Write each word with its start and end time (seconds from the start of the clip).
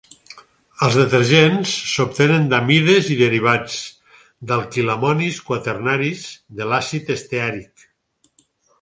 Els 0.85 0.95
detergents 0.99 1.73
s'obtenen 1.89 2.47
d'amides 2.55 3.11
i 3.17 3.19
derivats 3.21 3.77
d'alquilamonis 4.53 5.41
quaternaris 5.53 6.27
de 6.61 6.73
l'àcid 6.73 7.17
esteàric. 7.21 7.91